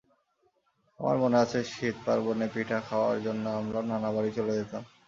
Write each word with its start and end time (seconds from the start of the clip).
আমার 0.99 1.15
মনে 1.17 1.37
আছে, 1.39 1.59
শীত 1.71 1.95
পার্বণে 2.05 2.47
পিঠা 2.53 2.79
খাওয়ার 2.87 3.17
জন্য 3.23 3.43
আমরা 3.59 3.79
নানাবাড়ি 3.89 4.31
চলে 4.37 4.53
যেতাম। 4.59 4.83